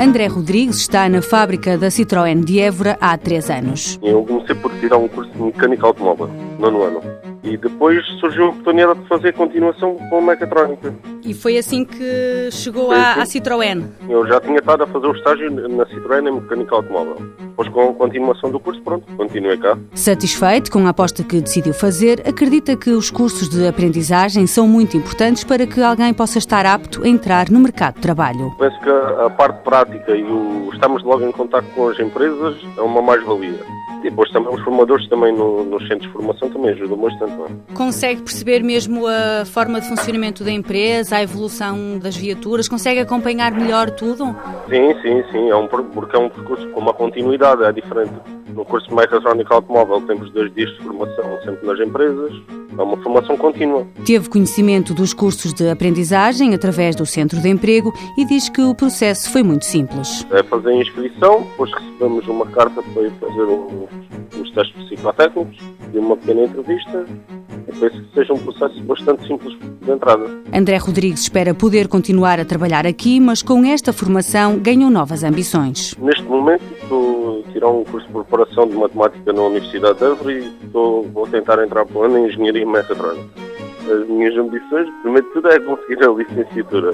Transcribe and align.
André 0.00 0.28
Rodrigues 0.28 0.76
está 0.76 1.08
na 1.08 1.20
fábrica 1.20 1.76
da 1.76 1.88
Citroën 1.88 2.44
de 2.44 2.60
Évora 2.60 2.96
há 3.00 3.18
três 3.18 3.50
anos. 3.50 3.98
Eu 4.00 4.22
comecei 4.24 4.54
por 4.54 4.72
tirar 4.78 4.96
um 4.96 5.08
curso 5.08 5.30
de 5.32 5.42
mecânica 5.42 5.86
automóvel, 5.86 6.30
nono 6.58 6.82
ano. 6.82 7.00
E 7.44 7.56
depois 7.58 8.04
surgiu 8.20 8.46
a 8.46 8.48
oportunidade 8.48 9.00
de 9.00 9.08
fazer 9.08 9.34
continuação 9.34 9.96
com 10.08 10.20
mecatrónica. 10.22 10.94
E 11.22 11.34
foi 11.34 11.58
assim 11.58 11.84
que 11.84 12.48
chegou 12.50 12.90
à, 12.90 13.12
à 13.12 13.24
Citroën? 13.24 13.84
Eu 14.08 14.26
já 14.26 14.40
tinha 14.40 14.58
estado 14.58 14.82
a 14.82 14.86
fazer 14.86 15.06
o 15.06 15.12
estágio 15.12 15.50
na 15.50 15.84
Citroën 15.86 16.26
em 16.26 16.32
mecânica 16.32 16.74
automóvel. 16.74 17.16
Depois, 17.38 17.68
com 17.68 17.90
a 17.90 17.92
continuação 17.94 18.50
do 18.50 18.58
curso, 18.58 18.82
pronto, 18.82 19.06
continuei 19.16 19.56
cá. 19.58 19.78
Satisfeito 19.94 20.72
com 20.72 20.86
a 20.86 20.90
aposta 20.90 21.22
que 21.22 21.40
decidiu 21.40 21.72
fazer, 21.72 22.22
acredita 22.26 22.76
que 22.76 22.90
os 22.90 23.10
cursos 23.10 23.48
de 23.48 23.68
aprendizagem 23.68 24.46
são 24.46 24.66
muito 24.66 24.96
importantes 24.96 25.44
para 25.44 25.66
que 25.66 25.80
alguém 25.80 26.12
possa 26.12 26.38
estar 26.38 26.66
apto 26.66 27.04
a 27.04 27.08
entrar 27.08 27.50
no 27.50 27.60
mercado 27.60 27.96
de 27.96 28.00
trabalho. 28.00 28.50
Penso 28.58 28.80
que 28.80 28.90
a 28.90 29.30
parte 29.30 29.62
prática 29.62 30.16
e 30.16 30.24
o 30.24 30.70
estamos 30.72 31.02
logo 31.04 31.24
em 31.24 31.32
contato 31.32 31.66
com 31.74 31.88
as 31.88 31.98
empresas 31.98 32.56
é 32.76 32.80
uma 32.80 33.00
mais-valia. 33.00 33.60
E 34.00 34.10
depois 34.10 34.30
também 34.32 34.52
os 34.52 34.60
formadores 34.62 35.08
também 35.08 35.32
no, 35.32 35.64
nos 35.64 35.86
centros 35.88 36.02
de 36.02 36.12
formação 36.12 36.50
também 36.50 36.70
ajudam 36.72 36.98
bastante. 36.98 37.33
Consegue 37.74 38.22
perceber 38.22 38.62
mesmo 38.62 39.06
a 39.06 39.44
forma 39.44 39.80
de 39.80 39.88
funcionamento 39.88 40.44
da 40.44 40.50
empresa, 40.50 41.16
a 41.16 41.22
evolução 41.22 41.98
das 41.98 42.16
viaturas? 42.16 42.68
Consegue 42.68 43.00
acompanhar 43.00 43.52
melhor 43.52 43.90
tudo? 43.90 44.24
Sim, 44.68 44.94
sim, 45.02 45.22
sim. 45.30 45.50
É 45.50 45.56
um, 45.56 45.66
porque 45.66 46.16
é 46.16 46.18
um 46.18 46.28
percurso 46.28 46.68
com 46.70 46.80
uma 46.80 46.94
continuidade, 46.94 47.64
é 47.64 47.72
diferente. 47.72 48.12
No 48.54 48.64
curso 48.64 48.88
de 48.88 48.94
mecatrónica 48.94 49.54
automóvel 49.54 50.00
temos 50.02 50.30
dois 50.30 50.52
dias 50.54 50.70
de 50.70 50.84
formação 50.84 51.24
sempre 51.44 51.66
nas 51.66 51.80
empresas. 51.80 52.32
É 52.76 52.82
uma 52.82 52.96
formação 52.98 53.36
contínua. 53.36 53.86
Teve 54.04 54.28
conhecimento 54.28 54.94
dos 54.94 55.12
cursos 55.12 55.52
de 55.52 55.68
aprendizagem 55.68 56.54
através 56.54 56.94
do 56.96 57.06
centro 57.06 57.40
de 57.40 57.48
emprego 57.48 57.92
e 58.16 58.24
diz 58.24 58.48
que 58.48 58.60
o 58.62 58.74
processo 58.74 59.30
foi 59.30 59.42
muito 59.42 59.64
simples. 59.64 60.26
É 60.30 60.42
fazer 60.42 60.70
a 60.70 60.76
inscrição, 60.76 61.42
depois 61.42 61.70
recebemos 61.72 62.26
uma 62.28 62.46
carta 62.46 62.82
para 62.82 63.02
ir 63.02 63.12
fazer 63.20 63.42
os, 63.42 63.88
os 64.44 64.50
testes 64.52 64.84
psicotécnicos 64.84 65.56
e 65.92 65.98
uma 65.98 66.16
pequena 66.16 66.44
entrevista. 66.44 67.04
Eu 67.66 67.74
penso 67.80 68.02
que 68.02 68.14
seja 68.14 68.32
um 68.32 68.38
processo 68.38 68.82
bastante 68.82 69.26
simples 69.26 69.56
de 69.58 69.90
entrada. 69.90 70.24
André 70.52 70.76
Rodrigues 70.76 71.22
espera 71.22 71.54
poder 71.54 71.88
continuar 71.88 72.38
a 72.38 72.44
trabalhar 72.44 72.86
aqui, 72.86 73.18
mas 73.18 73.42
com 73.42 73.64
esta 73.64 73.92
formação 73.92 74.58
ganham 74.58 74.90
novas 74.90 75.24
ambições. 75.24 75.96
Neste 75.98 76.22
momento 76.24 76.62
estou 76.82 77.42
a 77.46 77.52
tirar 77.52 77.68
um 77.70 77.84
curso 77.84 78.06
de 78.06 78.12
preparação 78.12 78.68
de 78.68 78.76
matemática 78.76 79.32
na 79.32 79.42
Universidade 79.42 79.98
de 79.98 80.04
Évora 80.04 80.32
e 80.32 80.52
estou, 80.64 81.02
vou 81.04 81.26
tentar 81.26 81.62
entrar 81.64 81.86
para 81.86 81.98
o 81.98 82.02
ano 82.04 82.18
em 82.18 82.26
engenharia 82.26 82.66
mecatrónica. 82.66 83.28
As 83.90 84.08
minhas 84.08 84.36
ambições, 84.36 84.88
primeiro 85.02 85.26
de 85.26 85.32
tudo, 85.34 85.48
é 85.48 85.60
conseguir 85.60 86.02
a 86.04 86.12
licenciatura. 86.12 86.90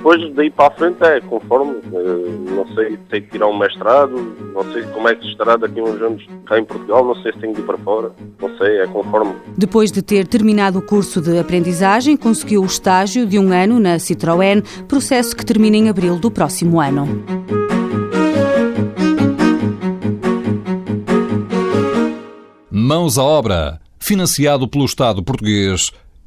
Depois, 0.00 0.34
daí 0.34 0.50
para 0.50 0.68
a 0.68 0.70
frente, 0.70 1.02
é 1.02 1.20
conforme. 1.20 1.72
eh, 1.92 2.50
Não 2.56 2.66
sei, 2.74 2.96
tenho 3.10 3.22
que 3.22 3.30
tirar 3.32 3.48
um 3.48 3.58
mestrado, 3.58 4.12
não 4.54 4.64
sei 4.72 4.82
como 4.84 5.06
é 5.08 5.14
que 5.14 5.26
estará 5.28 5.56
daqui 5.56 5.78
a 5.78 5.82
uns 5.82 6.00
anos 6.00 6.26
cá 6.46 6.58
em 6.58 6.64
Portugal, 6.64 7.04
não 7.04 7.14
sei 7.16 7.32
se 7.32 7.38
tenho 7.38 7.54
de 7.54 7.60
ir 7.60 7.64
para 7.64 7.76
fora, 7.78 8.10
não 8.40 8.56
sei, 8.56 8.80
é 8.80 8.86
conforme. 8.86 9.34
Depois 9.58 9.92
de 9.92 10.00
ter 10.00 10.26
terminado 10.26 10.78
o 10.78 10.82
curso 10.82 11.20
de 11.20 11.38
aprendizagem, 11.38 12.16
conseguiu 12.16 12.62
o 12.62 12.66
estágio 12.66 13.26
de 13.26 13.38
um 13.38 13.52
ano 13.52 13.78
na 13.78 13.96
Citroën, 13.96 14.62
processo 14.88 15.36
que 15.36 15.44
termina 15.44 15.76
em 15.76 15.88
abril 15.90 16.18
do 16.18 16.30
próximo 16.30 16.80
ano. 16.80 17.06
Mãos 22.70 23.18
à 23.18 23.22
obra, 23.22 23.80
financiado 23.98 24.66
pelo 24.66 24.86
Estado 24.86 25.22
português 25.22 25.92